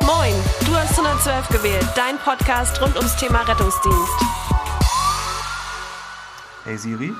Moin, 0.00 0.34
du 0.64 0.74
hast 0.74 0.98
112 0.98 1.48
gewählt, 1.48 1.86
dein 1.94 2.16
Podcast 2.18 2.80
rund 2.80 2.96
ums 2.96 3.14
Thema 3.16 3.42
Rettungsdienst. 3.42 4.12
Hey 6.64 6.78
Siri, 6.78 7.12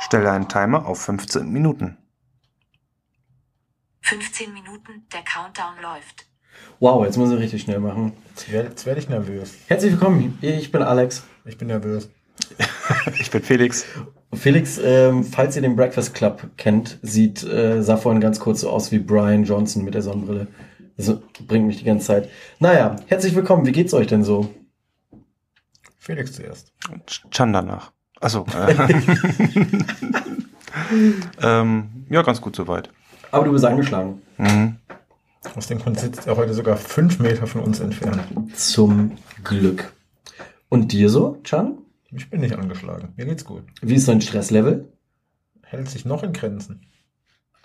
stelle 0.00 0.30
einen 0.30 0.48
Timer 0.48 0.84
auf 0.84 1.00
15 1.02 1.48
Minuten. 1.50 1.96
15 4.02 4.52
Minuten, 4.52 5.06
der 5.12 5.22
Countdown 5.22 5.80
läuft. 5.80 6.26
Wow, 6.80 7.06
jetzt 7.06 7.16
muss 7.16 7.30
ich 7.30 7.38
richtig 7.38 7.62
schnell 7.62 7.80
machen. 7.80 8.12
Jetzt 8.30 8.52
werde 8.52 8.68
jetzt 8.68 8.84
werd 8.84 8.98
ich 8.98 9.08
nervös. 9.08 9.54
Herzlich 9.68 9.92
willkommen, 9.92 10.38
ich 10.42 10.70
bin 10.70 10.82
Alex. 10.82 11.22
Ich 11.46 11.56
bin 11.56 11.68
nervös. 11.68 12.10
Ich 13.20 13.30
bin 13.30 13.42
Felix. 13.42 13.86
Felix, 14.34 14.78
ähm, 14.82 15.24
falls 15.24 15.56
ihr 15.56 15.62
den 15.62 15.74
Breakfast 15.74 16.14
Club 16.14 16.50
kennt, 16.56 16.98
sieht, 17.02 17.42
äh, 17.44 17.82
sah 17.82 17.96
vorhin 17.96 18.20
ganz 18.20 18.40
kurz 18.40 18.60
so 18.60 18.70
aus 18.70 18.92
wie 18.92 18.98
Brian 18.98 19.44
Johnson 19.44 19.84
mit 19.84 19.94
der 19.94 20.02
Sonnenbrille. 20.02 20.48
Das 20.96 21.16
bringt 21.46 21.66
mich 21.66 21.78
die 21.78 21.84
ganze 21.84 22.06
Zeit. 22.06 22.28
Naja, 22.58 22.96
herzlich 23.06 23.34
willkommen, 23.34 23.64
wie 23.64 23.72
geht's 23.72 23.94
euch 23.94 24.06
denn 24.06 24.24
so? 24.24 24.52
Felix 25.96 26.32
zuerst. 26.32 26.72
Chan 27.30 27.52
danach. 27.52 27.92
Achso. 28.20 28.44
Äh. 28.54 28.74
ähm, 31.42 31.88
ja, 32.10 32.22
ganz 32.22 32.40
gut 32.40 32.56
soweit. 32.56 32.90
Aber 33.30 33.44
du 33.44 33.52
bist 33.52 33.64
angeschlagen. 33.64 34.22
Mhm. 34.36 34.76
Aus 35.54 35.68
dem 35.68 35.78
Grund 35.78 36.00
sitzt 36.00 36.26
er 36.26 36.36
heute 36.36 36.52
sogar 36.52 36.76
fünf 36.76 37.18
Meter 37.18 37.46
von 37.46 37.62
uns 37.62 37.80
entfernt. 37.80 38.22
Zum 38.54 39.12
Glück. 39.44 39.92
Und 40.68 40.92
dir 40.92 41.08
so, 41.08 41.38
Chan? 41.44 41.78
Ich 42.10 42.30
bin 42.30 42.40
nicht 42.40 42.54
angeschlagen. 42.56 43.12
Mir 43.16 43.26
geht's 43.26 43.44
gut. 43.44 43.64
Wie 43.82 43.94
ist 43.94 44.08
dein 44.08 44.20
Stresslevel? 44.20 44.92
Hält 45.62 45.90
sich 45.90 46.04
noch 46.04 46.22
in 46.22 46.32
Grenzen. 46.32 46.86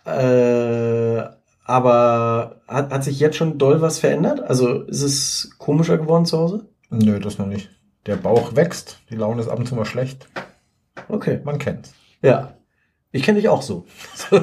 Äh, 0.05 1.23
aber 1.65 2.61
hat, 2.67 2.91
hat 2.91 3.03
sich 3.03 3.19
jetzt 3.19 3.37
schon 3.37 3.57
doll 3.57 3.81
was 3.81 3.99
verändert? 3.99 4.41
Also 4.41 4.81
ist 4.83 5.01
es 5.01 5.51
komischer 5.57 5.97
geworden 5.97 6.25
zu 6.25 6.37
Hause? 6.37 6.69
Nö, 6.89 7.19
das 7.19 7.37
noch 7.37 7.47
nicht. 7.47 7.69
Der 8.05 8.17
Bauch 8.17 8.55
wächst, 8.55 8.99
die 9.09 9.15
Laune 9.15 9.41
ist 9.41 9.47
ab 9.47 9.59
und 9.59 9.67
zu 9.67 9.75
mal 9.75 9.85
schlecht. 9.85 10.27
Okay. 11.07 11.39
Man 11.45 11.57
kennt's. 11.57 11.93
Ja. 12.21 12.57
Ich 13.11 13.23
kenne 13.23 13.39
dich 13.39 13.47
auch 13.47 13.61
so. 13.61 13.85
so 14.15 14.41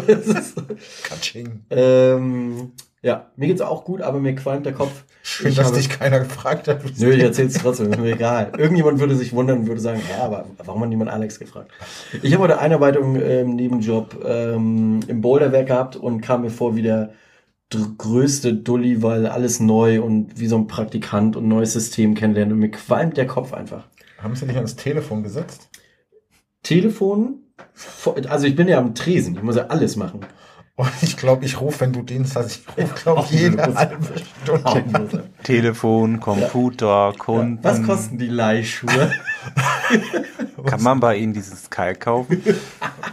Katsching. 1.04 1.66
ähm, 1.70 2.72
ja, 3.02 3.30
mir 3.36 3.46
geht's 3.48 3.60
auch 3.60 3.84
gut, 3.84 4.02
aber 4.02 4.18
mir 4.20 4.34
qualmt 4.34 4.66
der 4.66 4.72
Kopf. 4.74 5.04
Schön, 5.22 5.48
Ich 5.48 5.56
dass 5.56 5.66
habe- 5.68 5.76
dich 5.76 5.88
keiner 5.88 6.18
gefragt 6.20 6.68
hat. 6.68 6.82
Nö, 6.98 7.12
ich 7.12 7.22
erzähl's 7.22 7.54
trotzdem, 7.54 7.92
ist 7.92 7.98
mir 8.00 8.12
egal. 8.12 8.52
Irgendjemand 8.56 8.98
würde 9.00 9.14
sich 9.16 9.32
wundern 9.32 9.60
und 9.60 9.66
würde 9.68 9.80
sagen, 9.80 10.00
ja, 10.10 10.24
aber 10.24 10.46
warum 10.64 10.82
hat 10.82 10.88
niemand 10.88 11.10
Alex 11.10 11.38
gefragt? 11.38 11.70
Ich 12.22 12.32
habe 12.34 12.44
heute 12.44 12.58
Einarbeitung 12.58 13.16
ähm, 13.20 13.56
Nebenjob 13.56 14.24
ähm, 14.26 15.00
im 15.08 15.20
Boulderwerk 15.20 15.66
gehabt 15.66 15.96
und 15.96 16.20
kam 16.20 16.42
mir 16.42 16.50
vor 16.50 16.74
wie 16.76 16.82
der 16.82 17.12
größte 17.98 18.54
Dulli, 18.54 19.02
weil 19.02 19.26
alles 19.26 19.60
neu 19.60 20.02
und 20.02 20.40
wie 20.40 20.48
so 20.48 20.56
ein 20.56 20.66
Praktikant 20.66 21.36
und 21.36 21.46
neues 21.46 21.72
System 21.72 22.14
kennenlernen 22.14 22.54
und 22.54 22.58
mir 22.58 22.70
qualmt 22.70 23.16
der 23.16 23.26
Kopf 23.26 23.52
einfach. 23.52 23.86
Haben 24.18 24.34
sie 24.34 24.46
dich 24.46 24.56
ans 24.56 24.74
Telefon 24.76 25.22
gesetzt? 25.22 25.68
Telefon, 26.62 27.44
also 28.28 28.46
ich 28.46 28.56
bin 28.56 28.68
ja 28.68 28.78
am 28.78 28.94
Tresen, 28.94 29.36
ich 29.36 29.42
muss 29.42 29.56
ja 29.56 29.66
alles 29.68 29.96
machen. 29.96 30.20
Und 30.80 31.02
ich 31.02 31.16
glaube, 31.16 31.44
ich 31.44 31.60
rufe, 31.60 31.80
wenn 31.80 31.92
du 31.92 32.02
Dienst 32.02 32.36
hast, 32.36 32.50
ich 32.52 32.62
rufe, 32.76 32.94
glaube 33.02 33.20
Auch 33.20 33.30
jede 33.30 33.56
los. 33.56 33.76
halbe 33.76 33.96
Stunde. 34.42 35.24
Telefon, 35.42 36.20
Computer, 36.20 37.12
Kunden. 37.18 37.58
Was 37.62 37.82
kosten 37.82 38.16
die 38.16 38.28
Leihschuhe? 38.28 39.12
Kann 40.64 40.82
man 40.82 41.00
bei 41.00 41.16
Ihnen 41.16 41.32
dieses 41.34 41.64
Sky 41.64 41.92
kaufen? 41.98 42.42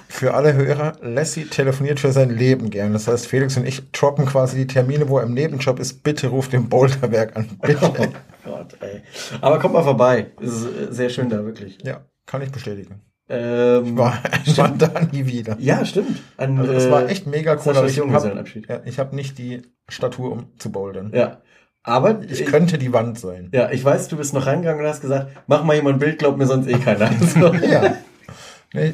Für 0.08 0.34
alle 0.34 0.54
Hörer, 0.54 0.94
Lassie 1.02 1.46
telefoniert 1.46 2.00
für 2.00 2.12
sein 2.14 2.30
Leben 2.30 2.70
gern. 2.70 2.94
Das 2.94 3.08
heißt, 3.08 3.28
Felix 3.28 3.58
und 3.58 3.68
ich 3.68 3.92
droppen 3.92 4.26
quasi 4.26 4.56
die 4.58 4.68
Termine, 4.68 5.10
wo 5.10 5.18
er 5.18 5.26
im 5.26 5.34
Nebenjob 5.34 5.80
ist. 5.80 6.04
Bitte 6.04 6.28
ruft 6.28 6.54
den 6.54 6.70
Boulderwerk 6.70 7.36
an. 7.36 7.50
Bitte. 7.62 7.92
Gott, 8.46 8.78
ey. 8.80 9.02
Aber 9.42 9.60
kommt 9.60 9.74
mal 9.74 9.84
vorbei. 9.84 10.28
Es 10.42 10.50
ist 10.50 10.68
sehr 10.92 11.10
schön 11.10 11.30
da, 11.30 11.44
wirklich. 11.44 11.78
ja, 11.84 12.06
kann 12.26 12.42
ich 12.42 12.52
bestätigen. 12.52 13.02
Ähm, 13.30 13.98
War, 13.98 14.20
war 14.56 14.70
da 14.70 15.02
nie 15.12 15.26
wieder. 15.26 15.58
ja, 15.60 15.84
stimmt. 15.84 16.22
Ein, 16.38 16.58
Also, 16.60 16.72
es 16.72 16.90
war 16.90 17.10
echt 17.10 17.28
mega 17.28 17.58
cool. 17.66 17.76
Aber 17.78 17.88
ich 17.88 18.00
habe 18.00 18.44
ja, 18.68 18.82
ich 18.86 19.00
hab 19.00 19.12
nicht 19.14 19.38
die 19.38 19.64
Statur, 19.90 20.32
um 20.32 20.58
zu 20.58 20.72
bouldern. 20.72 21.12
Ja. 21.14 21.42
Aber 21.84 22.22
Ich 22.22 22.46
könnte 22.46 22.78
die 22.78 22.92
Wand 22.94 23.20
sein. 23.20 23.50
ja, 23.54 23.72
ich 23.72 23.84
weiß, 23.84 24.08
du 24.10 24.18
bist 24.18 24.34
noch 24.34 24.46
reingegangen 24.46 24.82
und 24.84 24.90
hast 24.90 25.02
gesagt, 25.02 25.32
mach 25.48 25.64
mal 25.64 25.76
jemand 25.76 25.98
ein 25.98 26.00
Bild, 26.00 26.20
glaubt 26.20 26.38
mir 26.38 26.46
sonst 26.46 26.68
eh 26.68 26.78
keiner. 26.80 27.10
So. 27.22 27.54
Ja. 27.54 27.96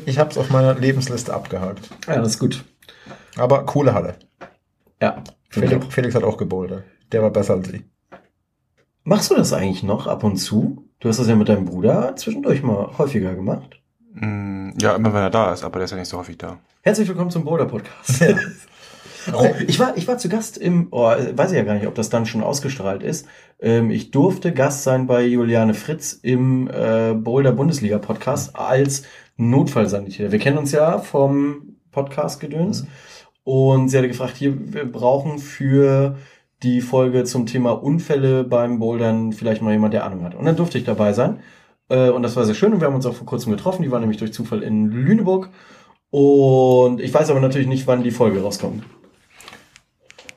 Ich 0.06 0.20
habe 0.20 0.30
es 0.30 0.38
auf 0.38 0.52
meiner 0.52 0.76
Lebensliste 0.76 1.34
abgehakt. 1.34 1.90
ja, 2.08 2.18
das 2.18 2.30
ist 2.30 2.40
gut. 2.40 2.64
Aber 3.38 3.66
coole 3.66 3.94
Halle. 3.96 4.16
Ja. 5.02 5.24
ich 5.50 5.56
Felix. 5.56 5.86
Felix 5.90 6.16
hat 6.16 6.24
auch 6.24 6.38
gebouldert. 6.38 6.84
Der 7.12 7.24
war 7.24 7.32
besser 7.32 7.56
als 7.56 7.70
ich. 7.70 7.84
Machst 9.04 9.32
du 9.32 9.36
das 9.36 9.52
eigentlich 9.54 9.84
noch 9.84 10.06
ab 10.08 10.24
und 10.24 10.38
zu? 10.38 10.88
Du 11.00 11.10
hast 11.10 11.18
das 11.20 11.28
ja 11.28 11.36
mit 11.36 11.50
deinem 11.50 11.66
Bruder 11.66 12.16
zwischendurch 12.16 12.62
mal 12.64 12.98
häufiger 12.98 13.34
gemacht. 13.36 13.82
Mm, 14.14 14.72
Ja, 14.80 14.96
immer 14.96 15.14
wenn 15.14 15.22
er 15.22 15.30
da 15.30 15.54
ist, 15.54 15.64
aber 15.64 15.80
der 15.80 15.86
ist 15.86 15.92
ja 15.92 15.98
nicht 15.98 16.08
so 16.10 16.18
häufig 16.18 16.38
da. 16.38 16.58
Herzlich 16.82 17.08
willkommen 17.08 17.32
zum 17.32 17.44
Boulder 17.46 17.66
Podcast. 17.66 18.24
Oh, 19.32 19.48
ich 19.68 19.80
war, 19.80 19.96
ich 19.96 20.06
war 20.06 20.18
zu 20.18 20.28
Gast 20.28 20.58
im, 20.58 20.90
oh, 20.92 21.06
weiß 21.06 21.52
ich 21.52 21.58
ja 21.58 21.64
gar 21.64 21.76
nicht, 21.76 21.88
ob 21.88 21.96
das 21.96 22.10
dann 22.10 22.26
schon 22.26 22.44
ausgestrahlt 22.44 23.02
ist. 23.04 23.26
Ähm, 23.62 23.90
ich 23.90 24.12
durfte 24.12 24.52
Gast 24.52 24.84
sein 24.84 25.08
bei 25.08 25.24
Juliane 25.24 25.74
Fritz 25.76 26.12
im 26.12 26.68
äh, 26.70 27.14
Boulder 27.14 27.54
Bundesliga 27.54 28.00
Podcast 28.00 28.54
als 28.58 29.04
Notfallsanitäter. 29.38 30.34
Wir 30.34 30.40
kennen 30.40 30.58
uns 30.58 30.74
ja 30.74 31.00
vom 31.00 31.78
Podcast 31.94 32.42
Gedöns. 32.42 32.86
Und 33.46 33.88
sie 33.88 33.98
hatte 33.98 34.10
gefragt, 34.10 34.36
hier, 34.36 34.74
wir 34.74 34.92
brauchen 34.92 35.40
für 35.40 36.18
die 36.62 36.82
Folge 36.82 37.24
zum 37.24 37.46
Thema 37.46 37.72
Unfälle 37.72 38.44
beim 38.44 38.78
Bouldern 38.80 39.32
vielleicht 39.32 39.62
mal 39.62 39.72
jemand, 39.72 39.94
der 39.94 40.04
Ahnung 40.04 40.26
hat. 40.26 40.36
Und 40.36 40.44
dann 40.44 40.58
durfte 40.58 40.78
ich 40.78 40.84
dabei 40.84 41.14
sein. 41.14 41.40
Äh, 41.90 42.10
Und 42.10 42.24
das 42.24 42.36
war 42.36 42.46
sehr 42.46 42.56
schön. 42.56 42.74
Und 42.74 42.80
wir 42.82 42.88
haben 42.88 42.96
uns 42.96 43.06
auch 43.06 43.16
vor 43.16 43.26
kurzem 43.26 43.52
getroffen. 43.52 43.84
Die 43.84 43.92
war 43.92 44.00
nämlich 44.00 44.18
durch 44.18 44.34
Zufall 44.34 44.64
in 44.64 44.90
Lüneburg. 44.90 45.50
Und 46.10 47.00
ich 47.02 47.14
weiß 47.14 47.30
aber 47.30 47.40
natürlich 47.40 47.68
nicht, 47.68 47.88
wann 47.88 48.04
die 48.04 48.12
Folge 48.12 48.42
rauskommt. 48.42 48.84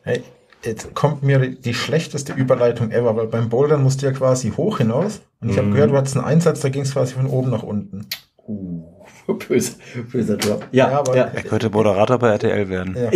Hey, 0.02 0.22
jetzt 0.64 0.94
kommt 0.94 1.22
mir 1.22 1.38
die, 1.50 1.74
schlechteste 1.74 2.32
Überleitung 2.32 2.90
ever, 2.92 3.14
weil 3.16 3.26
beim 3.26 3.48
Bouldern 3.48 3.82
musst 3.82 4.00
du 4.02 4.06
ja 4.06 4.12
quasi 4.12 4.50
hoch 4.56 4.78
hinaus. 4.78 5.20
Und 5.40 5.50
ich 5.50 5.58
habe 5.58 5.66
Mhm. 5.68 5.72
gehört, 5.74 5.90
du 5.90 5.96
hattest 5.96 6.16
einen 6.16 6.24
Einsatz, 6.24 6.60
da 6.60 6.68
ging 6.70 6.82
es 6.82 6.92
quasi 6.92 7.14
von 7.14 7.26
oben 7.26 7.50
nach 7.50 7.62
unten. 7.62 8.06
Uh, 8.48 8.84
böse, 9.48 9.72
böser 10.10 10.36
Drop. 10.36 10.66
Ja, 10.72 10.90
Ja, 10.90 10.98
aber- 11.00 11.16
ja. 11.16 11.24
Er 11.24 11.42
könnte 11.42 11.68
Moderator 11.70 12.18
bei 12.18 12.28
RTL 12.30 12.68
werden. 12.68 12.96
Ja. 12.96 13.10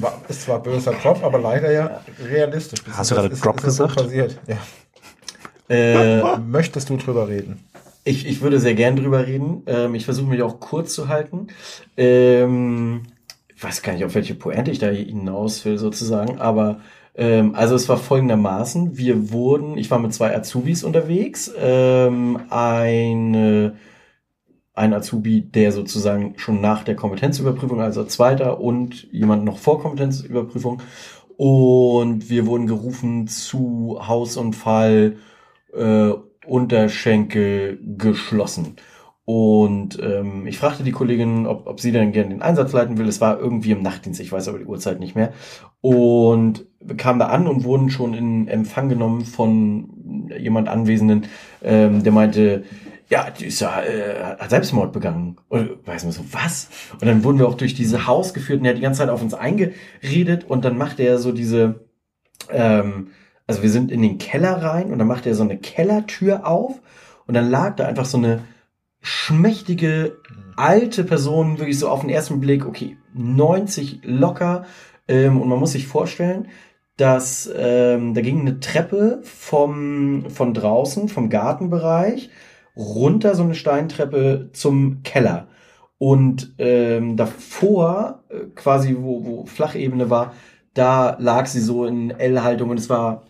War, 0.00 0.20
es 0.28 0.46
war 0.48 0.62
böser 0.62 0.92
Drop, 0.92 1.22
aber 1.24 1.38
leider 1.38 1.70
ja 1.72 2.00
realistisch. 2.28 2.80
Hast 2.92 3.10
du 3.12 3.14
gerade 3.14 3.30
Drop 3.34 3.62
gesagt? 3.62 3.94
Passiert. 3.96 4.38
Ja. 4.46 4.56
Äh, 5.68 6.38
Möchtest 6.46 6.90
du 6.90 6.96
drüber 6.96 7.28
reden? 7.28 7.64
ich, 8.06 8.26
ich 8.26 8.40
würde 8.40 8.60
sehr 8.60 8.74
gern 8.74 8.96
drüber 8.96 9.26
reden. 9.26 9.62
Ähm, 9.66 9.94
ich 9.96 10.04
versuche 10.04 10.30
mich 10.30 10.40
auch 10.42 10.60
kurz 10.60 10.94
zu 10.94 11.08
halten. 11.08 11.48
Ähm, 11.96 13.02
ich 13.54 13.62
weiß 13.62 13.82
gar 13.82 13.92
nicht, 13.94 14.04
auf 14.04 14.14
welche 14.14 14.34
Pointe 14.34 14.70
ich 14.70 14.78
da 14.78 14.88
hinaus 14.88 15.64
will, 15.64 15.76
sozusagen. 15.76 16.38
Aber 16.38 16.80
ähm, 17.16 17.54
also 17.56 17.74
es 17.74 17.88
war 17.88 17.96
folgendermaßen. 17.96 18.96
Wir 18.96 19.32
wurden, 19.32 19.76
ich 19.76 19.90
war 19.90 19.98
mit 19.98 20.14
zwei 20.14 20.36
Azubis 20.36 20.84
unterwegs. 20.84 21.52
Ähm, 21.58 22.38
eine, 22.48 23.74
ein 24.74 24.94
Azubi, 24.94 25.40
der 25.42 25.72
sozusagen 25.72 26.34
schon 26.36 26.60
nach 26.60 26.84
der 26.84 26.94
Kompetenzüberprüfung, 26.94 27.80
also 27.80 28.04
Zweiter 28.04 28.60
und 28.60 29.12
jemand 29.12 29.44
noch 29.44 29.58
vor 29.58 29.80
Kompetenzüberprüfung. 29.80 30.80
Und 31.36 32.30
wir 32.30 32.46
wurden 32.46 32.68
gerufen 32.68 33.26
zu 33.26 33.98
Hausunfall, 34.06 35.16
äh, 35.76 36.14
Unterschenkel 36.46 37.80
geschlossen. 37.96 38.76
Und 39.26 39.98
ähm, 40.00 40.46
ich 40.46 40.58
fragte 40.58 40.84
die 40.84 40.92
Kollegin, 40.92 41.46
ob, 41.46 41.66
ob 41.66 41.80
sie 41.80 41.90
denn 41.90 42.12
gerne 42.12 42.30
den 42.30 42.42
Einsatz 42.42 42.72
leiten 42.72 42.96
will. 42.96 43.08
Es 43.08 43.20
war 43.20 43.40
irgendwie 43.40 43.72
im 43.72 43.82
Nachtdienst, 43.82 44.20
ich 44.20 44.30
weiß 44.30 44.46
aber 44.46 44.58
die 44.58 44.66
Uhrzeit 44.66 45.00
nicht 45.00 45.16
mehr. 45.16 45.32
Und 45.80 46.66
wir 46.80 46.96
kamen 46.96 47.18
da 47.18 47.26
an 47.26 47.48
und 47.48 47.64
wurden 47.64 47.90
schon 47.90 48.14
in 48.14 48.46
Empfang 48.46 48.88
genommen 48.88 49.24
von 49.24 50.30
jemand 50.38 50.68
Anwesenden, 50.68 51.26
ähm, 51.62 52.04
der 52.04 52.12
meinte, 52.12 52.62
ja, 53.08 53.28
die 53.30 53.46
ist 53.46 53.58
ja, 53.58 53.82
äh, 53.82 54.36
hat 54.38 54.50
Selbstmord 54.50 54.92
begangen. 54.92 55.38
Und 55.48 55.84
weiß 55.84 56.04
man 56.04 56.12
so, 56.12 56.22
was? 56.30 56.68
Und 56.92 57.06
dann 57.06 57.24
wurden 57.24 57.40
wir 57.40 57.48
auch 57.48 57.54
durch 57.54 57.74
diese 57.74 58.06
Haus 58.06 58.32
geführt 58.32 58.60
und 58.60 58.66
er 58.66 58.70
hat 58.70 58.78
die 58.78 58.82
ganze 58.82 58.98
Zeit 58.98 59.10
auf 59.10 59.22
uns 59.22 59.34
eingeredet 59.34 60.44
und 60.44 60.64
dann 60.64 60.78
machte 60.78 61.02
er 61.02 61.18
so 61.18 61.32
diese, 61.32 61.86
ähm, 62.50 63.08
also 63.46 63.62
wir 63.62 63.70
sind 63.70 63.90
in 63.90 64.02
den 64.02 64.18
Keller 64.18 64.62
rein 64.62 64.92
und 64.92 64.98
dann 64.98 65.08
machte 65.08 65.28
er 65.28 65.34
so 65.34 65.44
eine 65.44 65.58
Kellertür 65.58 66.46
auf 66.46 66.80
und 67.26 67.34
dann 67.34 67.50
lag 67.50 67.76
da 67.76 67.86
einfach 67.86 68.04
so 68.04 68.18
eine 68.18 68.42
schmächtige 69.00 70.16
alte 70.56 71.04
Person, 71.04 71.58
wirklich 71.58 71.78
so 71.78 71.88
auf 71.88 72.00
den 72.00 72.10
ersten 72.10 72.40
Blick, 72.40 72.66
okay, 72.66 72.96
90 73.14 74.00
locker. 74.02 74.64
Ähm, 75.06 75.40
und 75.40 75.48
man 75.48 75.60
muss 75.60 75.72
sich 75.72 75.86
vorstellen, 75.86 76.48
dass 76.96 77.50
ähm, 77.54 78.14
da 78.14 78.20
ging 78.20 78.40
eine 78.40 78.58
Treppe 78.58 79.20
vom, 79.22 80.30
von 80.30 80.54
draußen, 80.54 81.08
vom 81.08 81.28
Gartenbereich, 81.28 82.30
runter 82.76 83.34
so 83.34 83.42
eine 83.42 83.54
Steintreppe 83.54 84.50
zum 84.52 85.02
Keller. 85.02 85.48
Und 85.98 86.54
ähm, 86.58 87.16
davor, 87.16 88.24
äh, 88.28 88.46
quasi 88.54 88.96
wo, 88.98 89.24
wo 89.24 89.46
Flachebene 89.46 90.10
war, 90.10 90.32
da 90.74 91.16
lag 91.18 91.46
sie 91.46 91.60
so 91.60 91.84
in 91.86 92.10
L-Haltung 92.10 92.70
und 92.70 92.78
es 92.78 92.90
war 92.90 93.24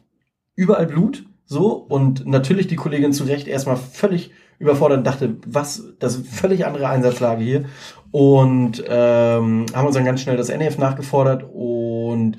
überall 0.57 0.87
Blut. 0.87 1.25
So, 1.45 1.73
und 1.75 2.27
natürlich 2.27 2.67
die 2.67 2.77
Kollegin 2.77 3.13
zu 3.13 3.25
Recht 3.25 3.47
erstmal 3.47 3.77
völlig 3.77 4.33
überfordert 4.59 4.99
und 4.99 5.07
dachte, 5.07 5.37
was, 5.47 5.85
das 6.01 6.17
ist 6.17 6.29
völlig 6.29 6.67
andere 6.67 6.89
Einsatzlage 6.89 7.45
hier. 7.45 7.65
Und 8.11 8.83
ähm, 8.89 9.67
haben 9.73 9.87
uns 9.87 9.95
dann 9.95 10.05
ganz 10.05 10.23
schnell 10.23 10.37
das 10.37 10.49
NF 10.49 10.79
nachgefordert 10.79 11.45
und 11.53 12.39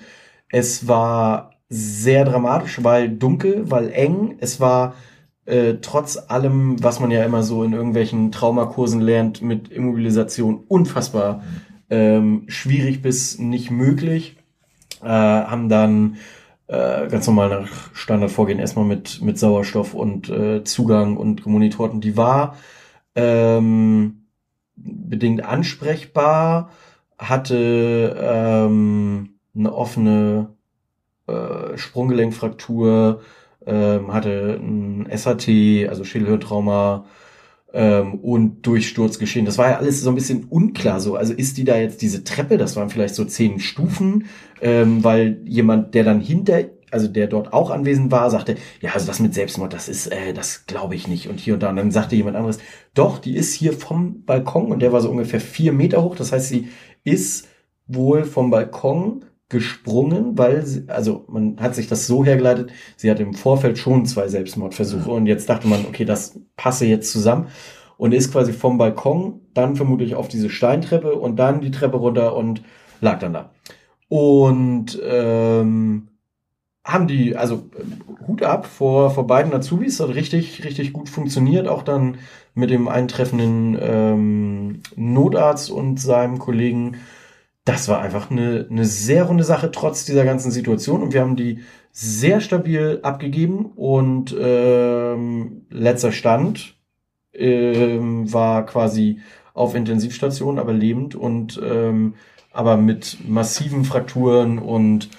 es 0.50 0.88
war 0.88 1.52
sehr 1.69 2.25
dramatisch, 2.25 2.84
weil 2.84 3.10
dunkel, 3.10 3.69
weil 3.69 3.92
eng. 3.92 4.38
Es 4.40 4.60
war 4.60 4.96
äh, 5.46 5.75
trotz 5.81 6.18
allem, 6.28 6.81
was 6.84 7.00
man 7.00 7.12
ja 7.12 7.24
immer 7.24 7.44
so 7.44 7.64
in 7.64 7.74
irgendwelchen 7.74 8.31
Traumakursen 8.31 9.02
lernt, 9.02 9.42
mit 9.42 9.69
Immobilisation 9.69 10.64
unfassbar 10.68 11.44
ähm, 11.90 12.44
schwierig 12.48 13.02
bis 13.02 13.40
nicht 13.40 13.72
möglich. 13.72 14.38
Äh, 15.04 15.08
haben 15.08 15.69
dann 15.69 16.18
äh, 16.68 17.08
ganz 17.08 17.28
normal 17.28 17.50
nach 17.50 17.96
Standardvorgehen 17.96 18.60
erstmal 18.60 18.86
mit, 18.86 19.22
mit 19.22 19.40
Sauerstoff 19.40 19.94
und 19.94 20.30
äh, 20.30 20.64
Zugang 20.64 21.18
und 21.18 21.44
gemonitorten. 21.44 22.02
Die 22.02 22.18
war 22.18 22.58
ähm, 23.16 24.28
bedingt 24.75 25.44
ansprechbar, 25.44 26.69
hatte 27.18 28.16
ähm, 28.22 29.40
eine 29.56 29.74
offene 29.74 30.56
äh, 31.28 31.78
Sprunggelenkfraktur, 31.78 33.22
ähm, 33.66 34.14
hatte 34.14 34.60
ein 34.62 35.08
SAT, 35.12 35.50
also 35.90 36.04
Schädelhirntrauma 36.04 37.06
ähm, 37.74 38.16
und 38.16 38.66
Durchsturz 38.66 39.19
geschehen. 39.19 39.46
Das 39.46 39.58
war 39.58 39.69
ja 39.69 39.78
alles 39.78 40.02
so 40.02 40.10
ein 40.10 40.16
bisschen 40.16 40.46
unklar 40.46 41.00
so. 41.00 41.16
Also 41.16 41.34
ist 41.34 41.58
die 41.58 41.64
da 41.64 41.78
jetzt 41.78 42.02
diese 42.02 42.24
Treppe, 42.24 42.58
das 42.58 42.75
waren 42.75 42.90
vielleicht 42.90 43.16
so 43.16 43.25
zehn 43.25 43.60
Stufen, 43.60 44.25
ähm, 44.62 45.04
weil 45.04 45.42
jemand, 45.46 45.94
der 45.94 46.04
dann 46.04 46.22
hinter 46.22 46.66
also 46.92 47.08
der 47.08 47.28
dort 47.28 47.52
auch 47.54 47.69
anwesend 47.69 48.12
war, 48.12 48.30
sagte, 48.30 48.56
ja, 48.81 48.92
also 48.94 49.08
das 49.08 49.19
mit 49.19 49.34
Selbstmord, 49.34 49.74
das 49.74 49.90
ist, 49.90 50.08
äh, 50.08 50.34
das 50.34 50.66
glaube 50.68 50.96
ich 50.96 51.08
nicht. 51.08 51.28
Und 51.28 51.40
hier 51.40 51.56
und 51.56 51.64
da. 51.64 51.69
Und 51.69 51.75
dann 51.75 51.92
sagte 51.92 52.16
jemand 52.16 52.38
anderes, 52.38 52.60
doch, 52.94 53.19
die 53.19 53.36
ist 53.36 53.54
hier 53.54 53.74
vom 53.74 54.24
Balkon 54.24 54.72
und 54.72 54.80
der 54.81 54.94
war 54.94 55.02
so 55.02 55.10
ungefähr 55.10 55.42
vier 55.42 55.74
Meter 55.74 56.04
hoch. 56.04 56.16
Das 56.16 56.31
heißt, 56.31 56.48
sie 56.48 56.69
ist 57.04 57.48
wohl 57.88 58.24
vom 58.24 58.50
Balkon 58.50 59.25
gesprungen, 59.49 60.38
weil 60.38 60.65
sie, 60.65 60.83
also 60.88 61.23
man 61.27 61.57
hat 61.59 61.73
sich 61.75 61.88
das 61.88 62.05
so 62.05 62.25
hergeleitet, 62.25 62.71
sie 62.97 63.09
hatte 63.09 63.23
im 63.23 63.33
Vorfeld 63.33 63.77
schon 63.77 64.05
zwei 64.05 64.27
Selbstmordversuche 64.27 65.09
und 65.09 65.25
jetzt 65.25 65.49
dachte 65.49 65.67
man, 65.67 65.85
okay, 65.88 66.03
das 66.03 66.39
passe 66.57 66.85
jetzt 66.85 67.11
zusammen 67.11 67.47
und 67.97 68.13
ist 68.13 68.31
quasi 68.31 68.51
vom 68.51 68.77
Balkon 68.77 69.41
dann 69.53 69.75
vermutlich 69.75 70.15
auf 70.15 70.27
diese 70.27 70.49
Steintreppe 70.49 71.15
und 71.15 71.38
dann 71.38 71.61
die 71.61 71.71
Treppe 71.71 71.97
runter 71.97 72.35
und 72.35 72.61
lag 72.99 73.19
dann 73.19 73.33
da. 73.33 73.51
Und 74.09 74.99
ähm, 75.03 76.07
haben 76.83 77.07
die, 77.07 77.35
also 77.35 77.69
Hut 78.27 78.44
ab 78.44 78.65
vor, 78.65 79.11
vor 79.11 79.27
beiden 79.27 79.53
Azubis, 79.53 79.99
hat 79.99 80.15
richtig, 80.15 80.63
richtig 80.63 80.94
gut 80.94 81.09
funktioniert, 81.09 81.67
auch 81.67 81.83
dann 81.83 82.17
mit 82.53 82.69
dem 82.69 82.88
eintreffenden 82.88 83.77
ähm, 83.79 84.81
Notarzt 84.95 85.69
und 85.69 85.99
seinem 85.99 86.39
Kollegen 86.39 86.97
das 87.68 87.90
war 87.90 88.02
einfach 88.02 88.31
eine, 88.31 88.66
eine 88.69 88.86
sehr 88.86 89.24
runde 89.24 89.44
Sache 89.44 89.72
trotz 89.72 90.06
dieser 90.06 90.24
ganzen 90.24 90.52
Situation 90.52 91.04
und 91.04 91.14
wir 91.14 91.22
haben 91.22 91.36
die 91.36 91.60
sehr 91.92 92.40
stabil 92.40 93.00
abgegeben 93.04 93.72
und 93.75 94.36
ähm, 94.40 95.66
letzter 95.69 96.14
Stand 96.14 96.75
ähm, 97.34 98.31
war 98.31 98.66
quasi 98.66 99.19
auf 99.54 99.75
Intensivstation, 99.75 100.60
aber 100.60 100.72
lebend 100.72 101.16
und 101.16 101.60
ähm, 101.64 102.14
aber 102.54 102.78
mit 102.78 103.18
massiven 103.28 103.84
Frakturen 103.84 104.60
und 104.60 105.10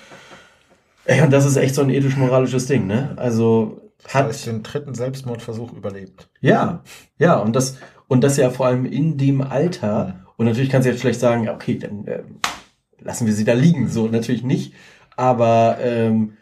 ey, 1.05 1.21
und 1.23 1.33
das 1.33 1.45
ist 1.45 1.57
echt 1.57 1.75
so 1.75 1.83
ein 1.83 1.91
ethisch-moralisches 1.91 2.67
Ding, 2.67 2.87
ne? 2.87 3.15
Also 3.17 3.83
das 4.03 4.15
hat 4.15 4.27
heißt, 4.27 4.47
den 4.47 4.63
dritten 4.63 4.95
Selbstmordversuch 4.95 5.73
überlebt. 5.73 6.31
Ja, 6.41 6.83
ja 7.19 7.37
und 7.37 7.55
das 7.55 7.77
und 8.07 8.25
das 8.25 8.39
ja 8.39 8.49
vor 8.51 8.67
allem 8.67 8.87
in 8.87 9.19
dem 9.19 9.43
Alter. 9.43 10.25
Und 10.39 10.47
natürlich 10.47 10.71
kannst 10.71 10.87
du 10.87 10.91
jetzt 10.91 11.01
schlecht 11.01 11.19
sagen, 11.21 11.45
ja, 11.45 11.55
okay, 11.55 11.77
dann 11.79 12.07
äh, 12.07 12.23
lassen 13.01 13.27
wir 13.27 13.35
sie 13.35 13.45
da 13.45 13.55
liegen. 13.55 13.89
So 13.89 14.07
natürlich 14.07 14.45
nicht. 14.45 14.73
Aber 15.17 15.79
ähm, 15.83 16.35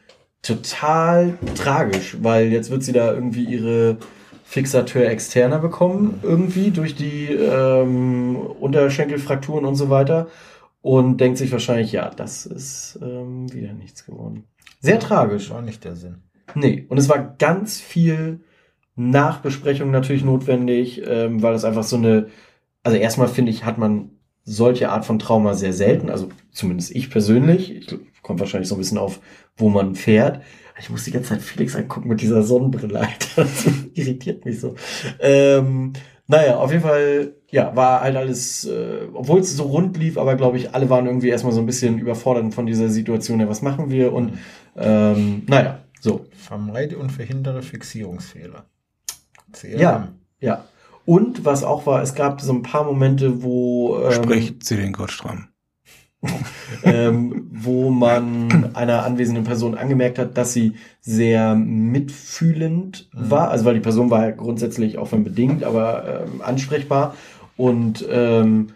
total 0.43 1.38
tragisch, 1.54 2.19
weil 2.20 2.52
jetzt 2.52 2.70
wird 2.70 2.84
sie 2.84 2.93
da 2.93 3.12
irgendwie 3.12 3.44
ihre 3.44 3.96
Fixateur 4.44 5.08
externer 5.08 5.58
bekommen, 5.58 6.20
irgendwie 6.22 6.70
durch 6.70 6.94
die 6.94 7.32
ähm, 7.32 8.37
Unterschenkelfrakturen 8.37 9.64
und 9.64 9.76
so 9.76 9.88
weiter. 9.88 10.28
Und 10.82 11.16
denkt 11.16 11.38
sich 11.38 11.50
wahrscheinlich, 11.50 11.90
ja, 11.90 12.10
das 12.10 12.44
ist 12.46 12.98
ähm, 13.02 13.52
wieder 13.52 13.72
nichts 13.72 14.04
geworden. 14.04 14.44
Sehr 14.81 15.00
tragisch. 15.00 15.50
War 15.50 15.62
nicht 15.62 15.82
der 15.84 15.96
Sinn. 15.96 16.22
Nee, 16.54 16.84
und 16.88 16.98
es 16.98 17.08
war 17.08 17.34
ganz 17.38 17.81
viel 17.81 18.40
Nachbesprechung 18.94 19.90
natürlich 19.90 20.22
notwendig, 20.22 21.02
ähm, 21.04 21.43
weil 21.43 21.54
es 21.54 21.64
einfach 21.64 21.82
so 21.82 21.96
eine 21.96 22.28
also 22.86 22.96
erstmal 22.96 23.28
finde 23.28 23.50
ich, 23.50 23.64
hat 23.64 23.78
man 23.78 24.10
solche 24.44 24.90
Art 24.90 25.04
von 25.04 25.18
Trauma 25.18 25.54
sehr 25.54 25.72
selten, 25.72 26.08
also 26.08 26.28
zumindest 26.52 26.94
ich 26.94 27.10
persönlich. 27.10 27.74
Ich 27.74 27.98
kommt 28.22 28.40
wahrscheinlich 28.40 28.68
so 28.68 28.76
ein 28.76 28.78
bisschen 28.78 28.98
auf, 28.98 29.20
wo 29.56 29.68
man 29.68 29.94
fährt. 29.94 30.42
Ich 30.78 30.90
muss 30.90 31.04
die 31.04 31.10
ganze 31.10 31.30
Zeit 31.30 31.42
Felix 31.42 31.74
angucken 31.74 32.08
mit 32.08 32.20
dieser 32.20 32.42
Sonnenbrille, 32.42 33.00
Alter. 33.00 33.10
Das 33.36 33.66
irritiert 33.94 34.44
mich 34.44 34.60
so. 34.60 34.74
Ähm, 35.20 35.94
naja, 36.28 36.56
auf 36.56 36.70
jeden 36.70 36.82
Fall, 36.82 37.34
ja, 37.50 37.74
war 37.74 38.02
halt 38.02 38.16
alles, 38.16 38.64
äh, 38.66 39.08
obwohl 39.12 39.40
es 39.40 39.56
so 39.56 39.64
rund 39.64 39.96
lief, 39.96 40.18
aber 40.18 40.36
glaube 40.36 40.58
ich, 40.58 40.74
alle 40.74 40.90
waren 40.90 41.06
irgendwie 41.06 41.28
erstmal 41.28 41.52
so 41.52 41.60
ein 41.60 41.66
bisschen 41.66 41.98
überfordert 41.98 42.54
von 42.54 42.66
dieser 42.66 42.88
Situation, 42.88 43.40
ja, 43.40 43.48
was 43.48 43.62
machen 43.62 43.90
wir? 43.90 44.12
Und 44.12 44.38
ähm, 44.76 45.42
naja, 45.48 45.80
so. 46.00 46.26
Vermeide 46.32 46.98
und 46.98 47.10
verhindere 47.10 47.62
Fixierungsfehler. 47.62 48.66
CRM. 49.52 49.80
Ja, 49.80 50.08
ja. 50.40 50.64
Und 51.06 51.44
was 51.44 51.64
auch 51.64 51.87
war, 51.87 52.03
es 52.03 52.14
gab 52.14 52.41
so 52.41 52.53
ein 52.53 52.62
paar 52.62 52.85
Momente, 52.85 53.43
wo 53.43 53.99
ähm, 54.00 54.12
spricht 54.12 54.64
sie 54.64 54.76
den 54.76 54.93
Gottstramm. 54.93 55.49
ähm, 56.82 57.49
wo 57.53 57.91
man 57.91 58.75
einer 58.75 59.05
anwesenden 59.05 59.44
Person 59.44 59.76
angemerkt 59.76 60.19
hat, 60.19 60.37
dass 60.37 60.53
sie 60.53 60.75
sehr 61.00 61.55
mitfühlend 61.55 63.08
mhm. 63.12 63.31
war. 63.31 63.50
Also 63.50 63.64
weil 63.64 63.75
die 63.75 63.81
Person 63.81 64.11
war 64.11 64.25
ja 64.25 64.31
grundsätzlich 64.32 64.99
auch 64.99 65.12
wenn 65.12 65.25
bedingt, 65.25 65.62
aber 65.62 66.25
ähm, 66.26 66.43
ansprechbar. 66.43 67.14
Und 67.56 68.05
ähm, 68.11 68.69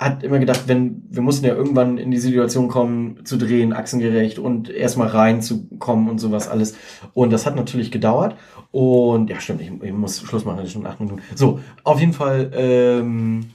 hat 0.00 0.22
immer 0.22 0.38
gedacht, 0.38 0.62
wenn 0.66 1.02
wir 1.10 1.20
mussten 1.20 1.44
ja 1.44 1.54
irgendwann 1.54 1.98
in 1.98 2.10
die 2.10 2.18
Situation 2.18 2.68
kommen, 2.68 3.18
zu 3.24 3.36
drehen, 3.36 3.74
achsengerecht 3.74 4.38
und 4.38 4.70
erstmal 4.70 5.08
reinzukommen 5.08 6.08
und 6.08 6.18
sowas 6.18 6.48
alles. 6.48 6.74
Und 7.12 7.30
das 7.30 7.44
hat 7.44 7.54
natürlich 7.54 7.90
gedauert. 7.90 8.34
Und 8.72 9.28
ja, 9.28 9.38
stimmt, 9.40 9.60
ich, 9.60 9.70
ich 9.82 9.92
muss 9.92 10.22
Schluss 10.22 10.46
machen, 10.46 10.56
das 10.56 10.68
ist 10.68 10.72
schon 10.72 10.86
acht 10.86 11.00
Minuten. 11.00 11.20
So, 11.34 11.60
auf 11.84 12.00
jeden 12.00 12.14
Fall 12.14 12.50
ähm, 12.54 13.50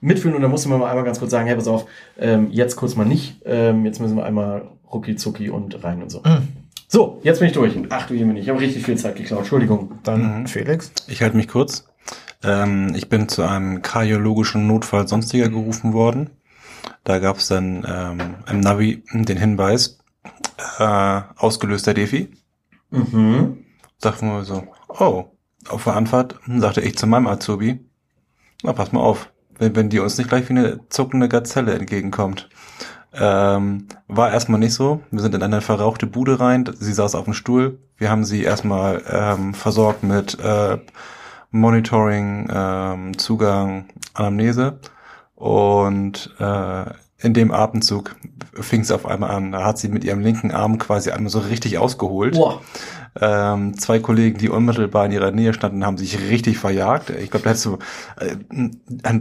mitfühlen 0.00 0.36
und 0.36 0.42
da 0.42 0.48
musste 0.48 0.68
man 0.68 0.78
mal 0.78 0.90
einmal 0.90 1.04
ganz 1.04 1.18
kurz 1.18 1.30
sagen, 1.30 1.46
hey, 1.46 1.56
pass 1.56 1.68
auf, 1.68 1.86
ähm, 2.18 2.48
jetzt 2.50 2.76
kurz 2.76 2.94
mal 2.94 3.06
nicht, 3.06 3.40
ähm, 3.46 3.86
jetzt 3.86 3.98
müssen 3.98 4.16
wir 4.16 4.24
einmal 4.24 4.68
rucki 4.92 5.16
zucki 5.16 5.48
und 5.48 5.82
rein 5.82 6.02
und 6.02 6.10
so. 6.10 6.18
Mhm. 6.18 6.48
So, 6.86 7.20
jetzt 7.22 7.38
bin 7.38 7.48
ich 7.48 7.54
durch. 7.54 7.72
Ach 7.88 8.06
du 8.06 8.14
Himmel, 8.14 8.36
ich 8.36 8.50
habe 8.50 8.60
richtig 8.60 8.84
viel 8.84 8.98
Zeit 8.98 9.16
geklaut. 9.16 9.40
Entschuldigung. 9.40 9.92
Dann. 10.02 10.46
Felix. 10.46 10.92
Ich 11.08 11.22
halte 11.22 11.38
mich 11.38 11.48
kurz. 11.48 11.86
Ähm, 12.42 12.94
ich 12.94 13.08
bin 13.08 13.28
zu 13.28 13.42
einem 13.42 13.82
kardiologischen 13.82 14.66
Notfall 14.66 15.08
sonstiger 15.08 15.48
gerufen 15.48 15.92
worden. 15.92 16.30
Da 17.04 17.18
gab 17.18 17.38
es 17.38 17.48
dann 17.48 17.86
ähm, 17.88 18.34
im 18.48 18.60
Navi 18.60 19.04
den 19.12 19.36
Hinweis, 19.36 19.98
äh, 20.78 21.20
ausgelöster 21.36 21.94
Defi. 21.94 22.30
Mhm. 22.90 23.64
Dachten 24.00 24.28
wir 24.28 24.44
so, 24.44 24.64
oh, 24.88 25.24
auf 25.68 25.84
der 25.84 25.96
Anfahrt 25.96 26.38
sagte 26.58 26.80
ich 26.80 26.98
zu 26.98 27.06
meinem 27.06 27.26
Azubi, 27.26 27.80
na 28.62 28.72
pass 28.72 28.92
mal 28.92 29.00
auf, 29.00 29.30
wenn, 29.58 29.74
wenn 29.76 29.90
die 29.90 30.00
uns 30.00 30.18
nicht 30.18 30.28
gleich 30.28 30.48
wie 30.48 30.58
eine 30.58 30.80
zuckende 30.88 31.28
Gazelle 31.28 31.74
entgegenkommt. 31.74 32.48
Ähm, 33.14 33.88
war 34.08 34.32
erstmal 34.32 34.58
nicht 34.58 34.74
so. 34.74 35.02
Wir 35.10 35.20
sind 35.20 35.34
in 35.34 35.42
eine 35.42 35.60
verrauchte 35.60 36.06
Bude 36.06 36.40
rein. 36.40 36.68
Sie 36.78 36.92
saß 36.92 37.14
auf 37.14 37.24
dem 37.24 37.34
Stuhl. 37.34 37.78
Wir 37.96 38.10
haben 38.10 38.24
sie 38.24 38.42
erstmal 38.42 39.02
ähm, 39.08 39.54
versorgt 39.54 40.02
mit 40.02 40.38
äh, 40.40 40.78
Monitoring, 41.52 42.48
ähm, 42.52 43.18
Zugang, 43.18 43.86
Anamnese. 44.14 44.80
Und 45.34 46.34
äh, 46.38 46.84
in 47.18 47.34
dem 47.34 47.52
Atemzug 47.52 48.16
fing 48.54 48.80
es 48.80 48.90
auf 48.90 49.06
einmal 49.06 49.30
an. 49.30 49.52
Da 49.52 49.64
hat 49.64 49.78
sie 49.78 49.88
mit 49.88 50.04
ihrem 50.04 50.20
linken 50.20 50.50
Arm 50.50 50.78
quasi 50.78 51.10
einmal 51.10 51.30
so 51.30 51.38
richtig 51.38 51.78
ausgeholt. 51.78 52.34
Boah. 52.34 52.60
Ähm, 53.20 53.78
zwei 53.78 53.98
Kollegen, 53.98 54.38
die 54.38 54.48
unmittelbar 54.48 55.04
in 55.06 55.12
ihrer 55.12 55.30
Nähe 55.30 55.52
standen, 55.52 55.84
haben 55.84 55.98
sich 55.98 56.18
richtig 56.18 56.58
verjagt. 56.58 57.10
Ich 57.10 57.30
glaube, 57.30 57.44
da 57.44 57.50
hättest 57.50 57.66
du 57.66 57.78
äh, 58.18 58.36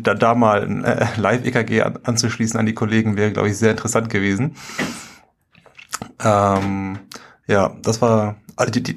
da, 0.02 0.14
da 0.14 0.34
mal 0.34 0.64
ein 0.64 0.84
äh, 0.84 1.08
Live-EKG 1.18 1.82
an, 1.82 2.00
anzuschließen 2.04 2.60
an 2.60 2.66
die 2.66 2.74
Kollegen 2.74 3.18
wäre, 3.18 3.32
glaube 3.32 3.50
ich, 3.50 3.58
sehr 3.58 3.72
interessant 3.72 4.10
gewesen. 4.10 4.56
Ähm, 6.24 7.00
ja, 7.48 7.76
das 7.82 8.02
war, 8.02 8.38
also 8.56 8.72
die, 8.72 8.82
die, 8.82 8.94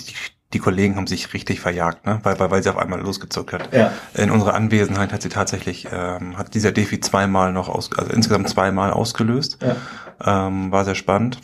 die 0.54 0.60
Kollegen 0.60 0.96
haben 0.96 1.06
sich 1.08 1.34
richtig 1.34 1.60
verjagt, 1.60 2.06
ne? 2.06 2.20
weil, 2.22 2.38
weil, 2.38 2.50
weil 2.50 2.62
sie 2.62 2.70
auf 2.70 2.78
einmal 2.78 3.00
losgezuckt 3.00 3.52
hat. 3.52 3.74
Ja. 3.74 3.92
In 4.14 4.30
unserer 4.30 4.54
Anwesenheit 4.54 5.12
hat 5.12 5.20
sie 5.20 5.28
tatsächlich, 5.28 5.88
ähm, 5.92 6.38
hat 6.38 6.54
dieser 6.54 6.72
Defi 6.72 7.00
zweimal 7.00 7.52
noch 7.52 7.68
aus, 7.68 7.90
also 7.98 8.12
insgesamt 8.12 8.48
zweimal 8.48 8.92
ausgelöst. 8.92 9.58
Ja. 9.60 10.46
Ähm, 10.46 10.70
war 10.70 10.84
sehr 10.84 10.94
spannend. 10.94 11.40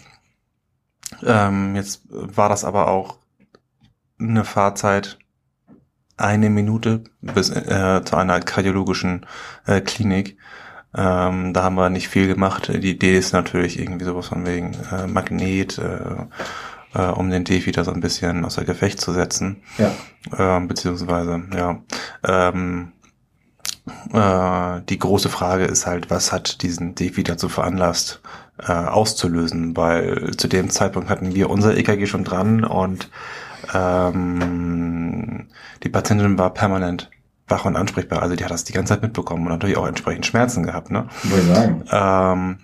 Ähm, 1.25 1.75
jetzt 1.75 2.02
war 2.09 2.49
das 2.49 2.64
aber 2.64 2.88
auch 2.88 3.19
eine 4.19 4.45
Fahrzeit 4.45 5.19
eine 6.17 6.50
Minute 6.50 7.02
bis 7.21 7.50
äh, 7.50 8.02
zu 8.05 8.17
einer 8.17 8.40
kardiologischen 8.40 9.26
äh, 9.67 9.81
Klinik. 9.81 10.37
Ähm, 10.95 11.52
da 11.52 11.62
haben 11.62 11.76
wir 11.76 11.90
nicht 11.90 12.09
viel 12.09 12.29
gemacht. 12.29 12.69
Die 12.69 12.90
Idee 12.90 13.17
ist 13.17 13.33
natürlich 13.33 13.79
irgendwie 13.81 14.05
sowas 14.05 14.29
von 14.29 14.47
wegen 14.47 14.76
äh, 14.93 15.07
Magnet, 15.07 15.79
äh, 15.79 16.26
äh, 16.94 17.06
um 17.06 17.30
den 17.30 17.44
Defi 17.44 17.73
da 17.73 17.85
so 17.85 17.92
ein 17.92 18.00
bisschen 18.00 18.44
außer 18.44 18.64
Gefecht 18.64 19.00
zu 19.00 19.12
setzen. 19.12 19.62
Ja. 19.78 19.92
Ähm, 20.37 20.68
beziehungsweise, 20.68 21.42
ja. 21.54 21.80
Ähm, 22.26 22.92
äh, 24.12 24.82
die 24.88 24.99
große 24.99 25.28
Frage 25.28 25.64
ist 25.64 25.87
halt, 25.87 26.11
was 26.11 26.32
hat 26.32 26.62
diesen 26.62 26.94
Defi 26.94 27.23
dazu 27.23 27.49
veranlasst, 27.49 28.20
äh, 28.59 28.73
auszulösen? 28.73 29.76
Weil 29.76 30.37
zu 30.37 30.49
dem 30.49 30.70
Zeitpunkt 30.70 31.09
hatten 31.09 31.35
wir 31.35 31.50
unser 31.50 31.76
EKG 31.76 32.06
schon 32.06 32.25
dran 32.25 32.64
und 32.64 33.11
ähm, 33.75 35.49
die 35.82 35.88
Patientin 35.88 36.38
war 36.38 36.52
permanent 36.54 37.11
wach 37.49 37.64
und 37.64 37.76
ansprechbar. 37.76 38.23
Also 38.23 38.37
die 38.37 38.44
hat 38.44 38.50
das 38.50 38.64
die 38.64 38.73
ganze 38.73 38.94
Zeit 38.94 39.02
mitbekommen 39.02 39.42
und 39.42 39.52
natürlich 39.52 39.76
auch 39.76 39.87
entsprechend 39.87 40.26
Schmerzen 40.26 40.62
gehabt. 40.62 40.90
Ne? 40.90 41.09
Würde 41.25 41.42
sagen. 41.42 41.85
Ähm, 41.90 42.59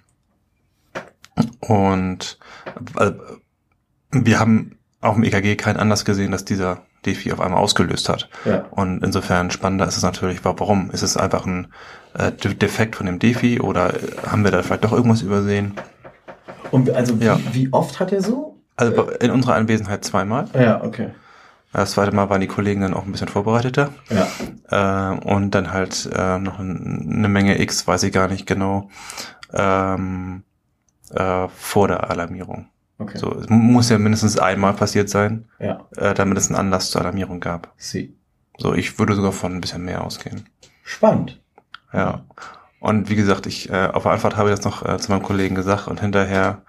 und 1.61 2.39
äh, 2.99 3.13
wir 4.25 4.39
haben 4.41 4.79
auf 5.01 5.15
dem 5.17 5.25
EKG 5.25 5.57
keinen 5.57 5.77
Anlass 5.77 6.05
gesehen, 6.05 6.31
dass 6.33 6.45
dieser 6.45 6.83
Defi 7.05 7.33
auf 7.33 7.41
einmal 7.41 7.61
ausgelöst 7.61 8.09
hat. 8.09 8.29
Ja. 8.45 8.65
Und 8.71 9.03
insofern 9.05 9.51
spannender 9.51 9.87
ist 9.87 9.97
es 9.97 10.03
natürlich, 10.03 10.45
warum? 10.45 10.91
Ist 10.91 11.03
es 11.03 11.17
einfach 11.17 11.45
ein 11.47 11.69
äh, 12.15 12.33
De- 12.33 12.55
Defekt 12.55 12.97
von 12.97 13.07
dem 13.07 13.19
Defi 13.19 13.61
oder 13.61 13.95
äh, 13.95 13.99
haben 14.27 14.43
wir 14.45 14.51
da 14.51 14.63
vielleicht 14.63 14.85
doch 14.85 14.93
irgendwas 14.93 15.23
übersehen? 15.23 15.75
Und 16.71 16.91
also 16.91 17.21
wie, 17.21 17.25
Ja. 17.27 17.39
wie 17.53 17.73
oft 17.73 18.01
hat 18.01 18.13
er 18.13 18.23
so? 18.23 18.61
Also 18.77 19.11
in 19.11 19.31
unserer 19.31 19.55
Anwesenheit 19.55 20.05
zweimal. 20.05 20.47
Ja, 20.55 20.83
okay. 20.83 21.11
Das 21.73 21.93
zweite 21.93 22.15
Mal 22.15 22.31
waren 22.31 22.41
die 22.41 22.47
Kollegen 22.47 22.81
dann 22.81 22.95
auch 22.95 23.05
ein 23.05 23.13
bisschen 23.13 23.29
vorbereiteter. 23.29 23.91
Ja. 24.11 25.13
Äh, 25.13 25.19
und 25.21 25.51
dann 25.55 25.73
halt 25.73 26.09
äh, 26.15 26.39
noch 26.39 26.59
ein, 26.59 27.13
eine 27.19 27.29
Menge 27.29 27.61
X, 27.61 27.87
weiß 27.87 28.03
ich 28.05 28.13
gar 28.13 28.29
nicht 28.29 28.47
genau, 28.47 28.89
ähm, 29.53 30.43
äh, 31.15 31.49
vor 31.57 31.89
der 31.89 32.11
Alarmierung. 32.11 32.67
Okay. 32.99 33.19
So, 33.19 33.35
es 33.39 33.49
muss 33.49 33.91
ja 33.91 33.99
mindestens 33.99 34.39
einmal 34.39 34.73
passiert 34.73 35.11
sein, 35.11 35.49
Ja. 35.59 35.87
äh, 35.97 36.15
damit 36.15 36.39
es 36.39 36.49
einen 36.49 36.57
Anlass 36.59 36.91
zur 36.91 37.03
Alarmierung 37.03 37.41
gab. 37.41 37.73
Sie. 37.77 38.15
So, 38.59 38.73
ich 38.73 38.99
würde 38.99 39.15
sogar 39.15 39.33
von 39.33 39.53
ein 39.55 39.61
bisschen 39.61 39.85
mehr 39.85 40.03
ausgehen. 40.03 40.49
Spannend. 40.83 41.41
Ja. 41.93 42.25
Und 42.81 43.11
wie 43.11 43.17
gesagt, 43.17 43.47
ich 43.47 43.69
äh, 43.71 43.89
auf 43.93 44.05
der 44.05 44.13
Anfahrt 44.13 44.37
habe 44.37 44.49
ich 44.51 44.57
das 44.57 44.65
noch 44.65 44.85
äh, 44.87 44.99
zu 44.99 45.11
meinem 45.13 45.23
Kollegen 45.23 45.55
gesagt 45.55 45.89
und 45.89 46.01
hinterher, 46.01 46.63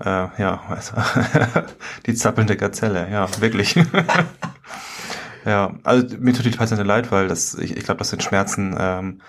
äh, 0.00 0.04
ja, 0.38 0.60
also, 0.68 0.94
die 2.06 2.14
zappelnde 2.14 2.56
Gazelle, 2.56 3.08
ja, 3.10 3.26
wirklich. 3.40 3.74
ja, 5.44 5.72
also 5.84 6.16
mir 6.18 6.32
tut 6.34 6.44
die 6.44 6.50
Patientin 6.50 6.86
leid, 6.86 7.10
weil 7.10 7.28
das, 7.28 7.54
ich, 7.54 7.76
ich 7.76 7.84
glaube, 7.84 7.98
das 7.98 8.10
sind 8.10 8.22
Schmerzen, 8.22 8.76
ähm, 8.78 9.20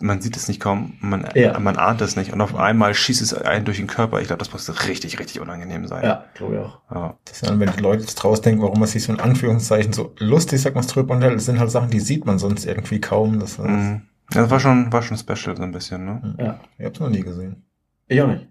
man 0.00 0.20
sieht 0.20 0.36
es 0.36 0.48
nicht 0.48 0.60
kaum, 0.60 0.94
man, 1.00 1.26
Ja. 1.34 1.58
man 1.58 1.76
ahnt 1.76 2.00
es 2.00 2.16
nicht 2.16 2.32
und 2.32 2.40
auf 2.40 2.54
einmal 2.56 2.94
schießt 2.94 3.22
es 3.22 3.32
einen 3.34 3.64
durch 3.64 3.78
den 3.78 3.86
Körper. 3.86 4.20
Ich 4.20 4.26
glaube, 4.26 4.38
das 4.40 4.52
muss 4.52 4.88
richtig, 4.88 5.18
richtig 5.18 5.40
unangenehm 5.40 5.86
sein. 5.86 6.04
Ja, 6.04 6.24
glaube 6.34 6.54
ich 6.54 6.60
auch. 6.60 6.80
Ja. 6.94 7.18
Dann, 7.42 7.60
wenn 7.60 7.70
die 7.72 7.80
Leute 7.82 8.02
jetzt 8.02 8.16
draus 8.16 8.40
denken, 8.40 8.62
warum 8.62 8.78
man 8.80 8.88
sich 8.88 9.02
so 9.04 9.12
in 9.12 9.20
Anführungszeichen 9.20 9.92
so 9.92 10.14
lustig, 10.18 10.60
sagt 10.60 10.74
man 10.74 10.84
es 10.84 10.90
drüber 10.90 11.14
unterhält, 11.14 11.36
das 11.38 11.46
sind 11.46 11.58
halt 11.58 11.70
Sachen, 11.70 11.90
die 11.90 12.00
sieht 12.00 12.26
man 12.26 12.38
sonst 12.38 12.64
irgendwie 12.66 13.00
kaum. 13.00 13.38
Das, 13.40 13.56
das 13.56 13.66
Mhm. 13.66 14.02
Das 14.32 14.48
war 14.48 14.60
schon, 14.60 14.92
war 14.92 15.02
schon 15.02 15.16
special 15.18 15.56
so 15.56 15.62
ein 15.64 15.72
bisschen, 15.72 16.04
ne? 16.04 16.34
Ja. 16.38 16.60
Ich 16.78 16.84
hab's 16.86 17.00
noch 17.00 17.10
nie 17.10 17.22
gesehen. 17.22 17.64
Ich 18.06 18.22
auch 18.22 18.28
nicht. 18.28 18.46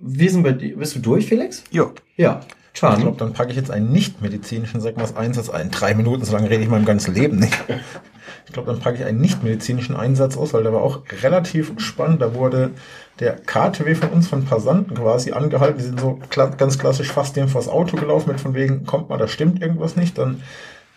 Wir 0.00 0.30
sind 0.30 0.42
bei 0.42 0.52
dir. 0.52 0.78
Bist 0.78 0.94
du 0.96 1.00
durch, 1.00 1.26
Felix? 1.26 1.62
Jo. 1.70 1.92
Ja. 2.16 2.40
Ich 2.72 2.80
Can. 2.80 3.00
glaube, 3.00 3.16
dann 3.18 3.32
packe 3.34 3.50
ich 3.50 3.56
jetzt 3.56 3.70
einen 3.70 3.90
nicht-medizinischen, 3.92 4.80
sag 4.80 4.96
mal, 4.96 5.06
Einsatz 5.16 5.50
ein. 5.50 5.70
Drei 5.70 5.94
Minuten, 5.94 6.24
so 6.24 6.32
lange 6.32 6.48
rede 6.48 6.60
ich 6.60 6.66
in 6.66 6.70
meinem 6.70 6.84
ganzen 6.84 7.12
Leben 7.12 7.38
nicht. 7.38 7.52
Ich 8.46 8.52
glaube, 8.52 8.70
dann 8.70 8.80
packe 8.80 8.98
ich 8.98 9.04
einen 9.04 9.20
nicht-medizinischen 9.20 9.96
Einsatz 9.96 10.36
aus, 10.36 10.54
weil 10.54 10.62
der 10.62 10.72
war 10.72 10.82
auch 10.82 11.00
relativ 11.22 11.72
spannend. 11.78 12.22
Da 12.22 12.34
wurde 12.34 12.70
der 13.20 13.34
KTW 13.34 13.94
von 13.94 14.10
uns, 14.10 14.28
von 14.28 14.44
Passanten 14.44 14.96
quasi 14.96 15.32
angehalten. 15.32 15.78
Die 15.78 15.84
sind 15.84 16.00
so 16.00 16.20
ganz 16.56 16.78
klassisch 16.78 17.12
fast 17.12 17.36
dem 17.36 17.48
vors 17.48 17.68
Auto 17.68 17.96
gelaufen, 17.96 18.30
mit 18.30 18.40
von 18.40 18.54
wegen, 18.54 18.86
kommt 18.86 19.08
mal, 19.08 19.18
da 19.18 19.28
stimmt 19.28 19.60
irgendwas 19.62 19.96
nicht. 19.96 20.18
Dann 20.18 20.42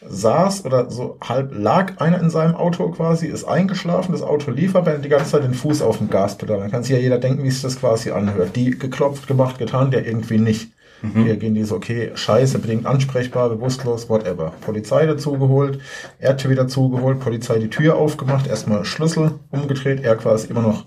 saß 0.07 0.65
oder 0.65 0.89
so 0.89 1.17
halb 1.21 1.53
lag 1.53 1.99
einer 2.01 2.19
in 2.19 2.29
seinem 2.29 2.55
Auto 2.55 2.89
quasi, 2.89 3.27
ist 3.27 3.43
eingeschlafen, 3.43 4.11
das 4.11 4.23
Auto 4.23 4.51
lief, 4.51 4.75
aber 4.75 4.91
er 4.91 4.97
die 4.97 5.09
ganze 5.09 5.31
Zeit 5.31 5.43
den 5.43 5.53
Fuß 5.53 5.81
auf 5.81 5.99
dem 5.99 6.09
Gaspedal. 6.09 6.59
Dann 6.59 6.71
kann 6.71 6.83
sich 6.83 6.93
ja 6.93 6.97
jeder 6.97 7.19
denken, 7.19 7.43
wie 7.43 7.51
sich 7.51 7.61
das 7.61 7.79
quasi 7.79 8.11
anhört. 8.11 8.55
Die 8.55 8.71
geklopft, 8.71 9.27
gemacht, 9.27 9.59
getan, 9.59 9.91
der 9.91 10.05
irgendwie 10.05 10.39
nicht. 10.39 10.71
Wir 11.01 11.35
gehen 11.37 11.55
die 11.55 11.63
so, 11.63 11.75
okay, 11.75 12.11
scheiße, 12.13 12.59
bedingt 12.59 12.85
ansprechbar, 12.85 13.49
bewusstlos, 13.49 14.09
whatever. 14.09 14.53
Polizei 14.61 15.05
dazugeholt, 15.05 15.79
RTW 16.19 16.53
dazugeholt, 16.55 17.19
Polizei 17.19 17.59
die 17.59 17.69
Tür 17.69 17.95
aufgemacht, 17.95 18.47
erstmal 18.47 18.85
Schlüssel 18.85 19.39
umgedreht, 19.49 20.03
er 20.03 20.15
quasi 20.15 20.47
immer 20.47 20.61
noch 20.61 20.85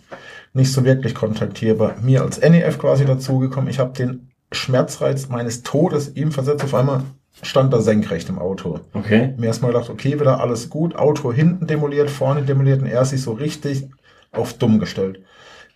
nicht 0.52 0.72
so 0.72 0.84
wirklich 0.84 1.14
kontaktierbar. 1.14 1.96
Mir 2.00 2.22
als 2.22 2.40
NEF 2.40 2.78
quasi 2.78 3.04
dazugekommen. 3.04 3.68
Ich 3.68 3.80
habe 3.80 3.92
den 3.92 4.30
Schmerzreiz 4.52 5.28
meines 5.28 5.62
Todes 5.64 6.14
ihm 6.14 6.30
versetzt. 6.30 6.62
Auf 6.62 6.74
einmal 6.74 7.02
stand 7.42 7.72
da 7.72 7.80
senkrecht 7.80 8.28
im 8.28 8.38
Auto. 8.38 8.80
Okay. 8.94 9.34
Mir 9.36 9.46
erstmal 9.46 9.72
gedacht, 9.72 9.90
okay, 9.90 10.18
wieder 10.20 10.40
alles 10.40 10.70
gut. 10.70 10.94
Auto 10.94 11.32
hinten 11.32 11.66
demoliert, 11.66 12.08
vorne 12.08 12.42
demoliert 12.42 12.82
und 12.82 12.86
er 12.86 13.04
sich 13.04 13.20
so 13.20 13.32
richtig 13.32 13.88
auf 14.30 14.54
dumm 14.54 14.78
gestellt. 14.78 15.20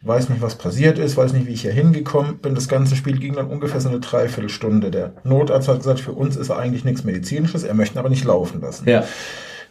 Weiß 0.03 0.29
nicht, 0.29 0.41
was 0.41 0.55
passiert 0.55 0.99
ist, 0.99 1.17
weiß 1.17 1.33
nicht, 1.33 1.47
wie 1.47 1.53
ich 1.53 1.63
hier 1.63 1.73
hingekommen 1.73 2.39
bin. 2.39 2.55
Das 2.55 2.69
ganze 2.69 2.95
Spiel 2.95 3.19
ging 3.19 3.35
dann 3.35 3.49
ungefähr 3.49 3.81
so 3.81 3.89
eine 3.89 3.99
Dreiviertelstunde. 3.99 4.93
Der 4.93 5.15
Notarzt 5.25 5.67
hat 5.67 5.79
gesagt, 5.79 5.99
für 5.99 6.13
uns 6.13 6.37
ist 6.37 6.51
er 6.51 6.59
eigentlich 6.59 6.85
nichts 6.85 7.03
Medizinisches, 7.03 7.65
er 7.65 7.75
möchte 7.75 7.99
aber 7.99 8.09
nicht 8.09 8.25
laufen 8.25 8.61
lassen. 8.61 8.89
Ja. 8.89 9.05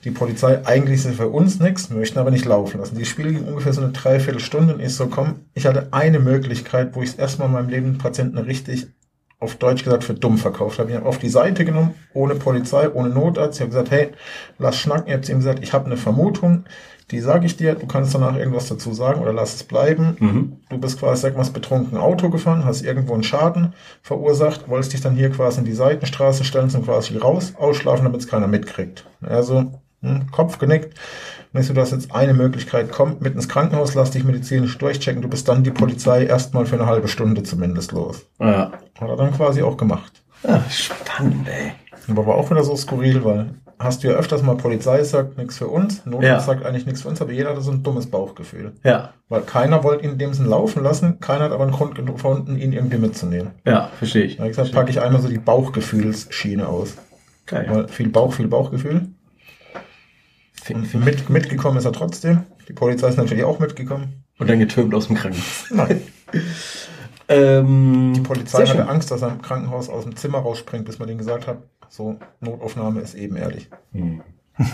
Die 0.03 0.11
Polizei, 0.11 0.65
eigentlich 0.65 0.99
ist 0.99 1.05
es 1.05 1.15
für 1.15 1.29
uns 1.29 1.59
nichts, 1.59 1.89
möchten 1.89 2.19
aber 2.19 2.29
nicht 2.29 2.45
laufen 2.45 2.79
lassen. 2.79 2.99
Das 2.99 3.07
Spiel 3.07 3.33
ging 3.33 3.45
ungefähr 3.45 3.73
so 3.73 3.81
eine 3.81 3.91
Dreiviertelstunde 3.91 4.75
und 4.75 4.79
ich 4.81 4.93
so, 4.93 5.07
komm, 5.07 5.45
ich 5.53 5.65
hatte 5.65 5.87
eine 5.91 6.19
Möglichkeit, 6.19 6.95
wo 6.95 7.01
ich 7.01 7.09
es 7.09 7.15
erstmal 7.15 7.47
in 7.47 7.53
meinem 7.53 7.69
Leben 7.69 7.97
Patienten 7.97 8.37
richtig 8.37 8.87
auf 9.39 9.55
Deutsch 9.55 9.83
gesagt 9.83 10.03
für 10.03 10.15
dumm 10.15 10.37
verkauft 10.37 10.79
habe. 10.79 10.89
Ich 10.89 10.95
habe 10.95 11.05
auf 11.05 11.19
die 11.19 11.29
Seite 11.29 11.63
genommen, 11.63 11.93
ohne 12.13 12.35
Polizei, 12.35 12.89
ohne 12.89 13.09
Notarzt. 13.09 13.57
Ich 13.57 13.61
habe 13.61 13.69
gesagt, 13.69 13.91
hey, 13.91 14.09
lass 14.57 14.77
schnacken. 14.77 15.07
Ich 15.07 15.13
habe 15.13 15.31
ihm 15.31 15.37
gesagt, 15.37 15.59
ich 15.61 15.73
habe 15.73 15.85
eine 15.85 15.97
Vermutung, 15.97 16.65
die 17.11 17.19
sage 17.21 17.45
ich 17.45 17.55
dir, 17.55 17.75
du 17.75 17.85
kannst 17.87 18.13
danach 18.13 18.35
irgendwas 18.35 18.67
dazu 18.67 18.93
sagen 18.93 19.21
oder 19.21 19.31
lass 19.31 19.55
es 19.55 19.63
bleiben. 19.63 20.17
Mhm. 20.19 20.57
Du 20.69 20.77
bist 20.77 20.99
quasi, 20.99 21.21
sag 21.21 21.37
mal, 21.37 21.45
betrunken 21.49 21.97
Auto 21.97 22.29
gefahren, 22.29 22.65
hast 22.65 22.81
irgendwo 22.81 23.13
einen 23.13 23.23
Schaden 23.23 23.73
verursacht, 24.01 24.67
wolltest 24.67 24.93
dich 24.93 25.01
dann 25.01 25.15
hier 25.15 25.29
quasi 25.29 25.59
in 25.59 25.65
die 25.65 25.73
Seitenstraße 25.73 26.43
stellen 26.43 26.69
zum 26.69 26.83
quasi 26.83 27.15
raus, 27.17 27.53
ausschlafen, 27.57 28.05
damit 28.05 28.21
es 28.21 28.27
keiner 28.27 28.47
mitkriegt. 28.47 29.05
Also, 29.21 29.71
hm, 30.01 30.31
Kopf 30.31 30.57
genickt. 30.57 30.99
Ich 31.59 31.67
so, 31.67 31.73
du 31.73 31.81
hast 31.81 31.91
jetzt 31.91 32.13
eine 32.13 32.33
Möglichkeit, 32.33 32.91
komm 32.91 33.17
mit 33.19 33.33
ins 33.33 33.49
Krankenhaus, 33.49 33.95
lass 33.95 34.11
dich 34.11 34.23
medizinisch 34.23 34.77
durchchecken, 34.77 35.21
du 35.21 35.27
bist 35.27 35.47
dann 35.47 35.63
die 35.63 35.71
Polizei 35.71 36.25
erstmal 36.25 36.65
für 36.65 36.75
eine 36.75 36.85
halbe 36.85 37.07
Stunde 37.07 37.43
zumindest 37.43 37.91
los. 37.91 38.25
Ja. 38.39 38.71
Hat 38.99 39.09
er 39.09 39.15
dann 39.15 39.33
quasi 39.33 39.63
auch 39.63 39.77
gemacht. 39.77 40.23
Ah, 40.43 40.59
spannend, 40.69 41.47
ey. 41.47 41.71
Aber 42.09 42.25
war 42.27 42.35
auch 42.35 42.49
wieder 42.51 42.63
so 42.63 42.75
skurril, 42.75 43.23
weil 43.25 43.49
hast 43.79 44.03
du 44.03 44.07
ja 44.07 44.13
öfters 44.15 44.41
mal 44.43 44.55
Polizei 44.55 45.03
sagt, 45.03 45.37
nichts 45.37 45.57
für 45.57 45.67
uns, 45.67 46.05
Notarzt 46.05 46.25
Ja. 46.25 46.39
sagt 46.39 46.65
eigentlich 46.65 46.85
nichts 46.85 47.01
für 47.01 47.09
uns, 47.09 47.21
aber 47.21 47.31
jeder 47.31 47.49
hatte 47.49 47.61
so 47.61 47.71
ein 47.71 47.83
dummes 47.83 48.07
Bauchgefühl. 48.07 48.73
Ja. 48.83 49.13
Weil 49.29 49.41
keiner 49.41 49.83
wollte 49.83 50.05
ihn 50.05 50.11
in 50.13 50.17
dem 50.17 50.33
Sinn 50.33 50.45
laufen 50.45 50.83
lassen, 50.83 51.19
keiner 51.19 51.45
hat 51.45 51.51
aber 51.51 51.63
einen 51.63 51.73
Grund 51.73 51.95
gefunden, 51.95 52.57
ihn 52.57 52.71
irgendwie 52.73 52.97
mitzunehmen. 52.97 53.51
Ja, 53.65 53.89
verstehe 53.97 54.23
ich. 54.23 54.37
Da 54.37 54.43
habe 54.43 54.51
ich 54.51 54.57
gesagt, 54.57 54.73
packe 54.73 54.89
ich 54.89 55.01
einmal 55.01 55.21
so 55.21 55.27
die 55.27 55.37
Bauchgefühlsschiene 55.37 56.67
aus. 56.67 56.95
Geil. 57.45 57.67
Weil 57.69 57.87
viel 57.87 58.09
Bauch, 58.09 58.33
viel 58.33 58.47
Bauchgefühl. 58.47 59.07
Mit, 60.73 61.29
mitgekommen 61.29 61.77
ist 61.77 61.85
er 61.85 61.93
trotzdem. 61.93 62.43
Die 62.67 62.73
Polizei 62.73 63.09
ist 63.09 63.17
natürlich 63.17 63.43
auch 63.43 63.59
mitgekommen. 63.59 64.23
Und 64.39 64.49
dann 64.49 64.59
getürmt 64.59 64.93
aus 64.93 65.07
dem 65.07 65.15
Krankenhaus. 65.15 65.65
Nein. 65.71 66.01
Ähm, 67.29 68.13
Die 68.15 68.21
Polizei 68.21 68.59
hatte 68.59 68.77
schön. 68.77 68.87
Angst, 68.87 69.11
dass 69.11 69.21
er 69.21 69.29
im 69.29 69.41
Krankenhaus 69.41 69.89
aus 69.89 70.05
dem 70.05 70.15
Zimmer 70.15 70.39
rausspringt, 70.39 70.85
bis 70.85 70.97
man 70.99 71.09
denen 71.09 71.17
gesagt 71.17 71.45
hat, 71.47 71.57
so, 71.89 72.17
Notaufnahme 72.39 73.01
ist 73.01 73.15
eben 73.15 73.35
ehrlich. 73.35 73.69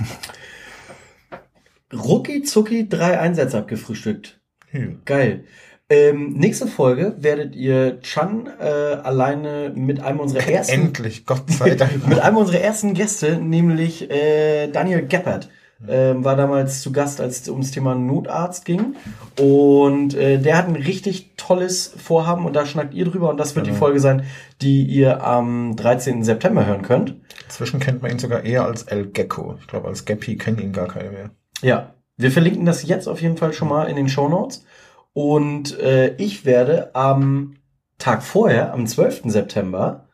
Rucki 1.94 2.44
zucki 2.44 2.88
drei 2.88 3.20
Einsätze 3.20 3.58
abgefrühstückt. 3.58 4.40
Hm. 4.70 5.02
Geil. 5.06 5.46
Ähm, 5.90 6.34
nächste 6.34 6.66
Folge 6.66 7.16
werdet 7.20 7.56
ihr 7.56 8.00
Chan 8.02 8.50
äh, 8.60 8.64
alleine 8.64 9.72
mit 9.76 10.00
einem 10.00 10.20
unserer 10.20 10.48
ersten 10.48 10.74
Endlich, 10.74 11.26
Gott 11.26 11.52
sei 11.52 11.76
Dank. 11.76 12.08
mit 12.08 12.20
einem 12.20 12.38
unserer 12.38 12.62
ersten 12.62 12.94
Gäste, 12.94 13.38
nämlich 13.38 14.10
äh, 14.10 14.70
Daniel 14.70 15.06
Geppert. 15.06 15.50
Ähm, 15.88 16.24
war 16.24 16.36
damals 16.36 16.82
zu 16.82 16.92
Gast, 16.92 17.20
als 17.20 17.42
es 17.42 17.50
ums 17.50 17.72
Thema 17.72 17.94
Notarzt 17.96 18.64
ging. 18.66 18.96
Und 19.40 20.14
äh, 20.16 20.38
der 20.40 20.58
hat 20.58 20.68
ein 20.68 20.76
richtig 20.76 21.32
Tolles 21.36 21.94
vorhaben 21.98 22.46
und 22.46 22.56
da 22.56 22.66
schnackt 22.66 22.94
ihr 22.94 23.06
drüber 23.06 23.30
und 23.30 23.38
das 23.38 23.56
wird 23.56 23.66
die 23.66 23.72
Genau. 23.72 23.80
Folge 23.80 24.00
sein, 24.00 24.24
die 24.62 24.84
ihr 24.84 25.24
am 25.24 25.76
13. 25.76 26.24
September 26.24 26.66
hören 26.66 26.84
könnt. 26.84 27.16
Inzwischen 27.46 27.80
kennt 27.80 28.02
man 28.02 28.12
ihn 28.12 28.20
sogar 28.20 28.44
eher 28.44 28.64
als 28.66 28.84
El 28.84 29.08
Gecko. 29.08 29.56
Ich 29.60 29.68
glaube, 29.68 29.88
als 29.90 30.06
Gappy 30.06 30.38
kennt 30.38 30.62
ihn 30.62 30.72
gar 30.72 30.88
keiner 30.88 31.12
mehr. 31.12 31.32
Ja, 31.62 31.94
wir 32.16 32.32
verlinken 32.32 32.66
das 32.66 32.84
jetzt 32.88 33.08
auf 33.08 33.22
jeden 33.22 33.38
Fall 33.38 33.52
schon 33.54 33.68
mal 33.68 33.86
in 33.90 33.96
den 33.96 34.08
Show 34.08 34.30
Notes. 34.30 34.66
Und 35.14 35.78
äh, 35.80 36.16
ich 36.16 36.46
werde 36.46 36.96
am 36.96 37.56
Tag 37.98 38.24
vorher, 38.24 38.74
am 38.74 38.88
12. 38.88 39.24
September, 39.26 40.08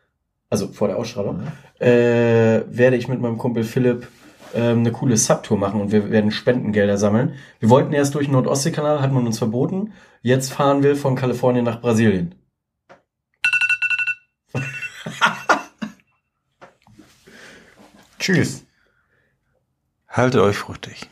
also 0.49 0.67
vor 0.67 0.87
der 0.87 0.97
Ausstrahlung, 0.97 1.41
äh, 1.79 2.61
werde 2.69 2.95
ich 2.97 3.07
mit 3.07 3.21
meinem 3.21 3.37
Kumpel 3.37 3.63
Philipp 3.63 4.07
ähm, 4.53 4.79
eine 4.79 4.91
coole 4.91 5.17
Subtour 5.17 5.57
machen 5.57 5.81
und 5.81 5.91
wir 5.91 6.11
werden 6.11 6.31
Spendengelder 6.31 6.97
sammeln. 6.97 7.35
Wir 7.59 7.69
wollten 7.69 7.93
erst 7.93 8.15
durch 8.15 8.25
den 8.25 8.33
Nordostseekanal, 8.33 9.01
hat 9.01 9.11
man 9.11 9.25
uns 9.25 9.37
verboten. 9.37 9.93
Jetzt 10.21 10.53
fahren 10.53 10.83
wir 10.83 10.95
von 10.95 11.15
Kalifornien 11.15 11.65
nach 11.65 11.81
Brasilien. 11.81 12.35
Tschüss. 18.19 18.65
Haltet 20.07 20.41
euch 20.41 20.57
fruchtig. 20.57 21.09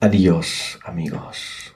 Adios, 0.00 0.78
amigos. 0.84 1.73